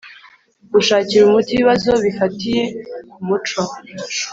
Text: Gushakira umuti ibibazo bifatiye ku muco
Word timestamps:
Gushakira 0.73 1.23
umuti 1.25 1.49
ibibazo 1.53 1.91
bifatiye 2.03 2.61
ku 3.11 3.19
muco 3.27 3.61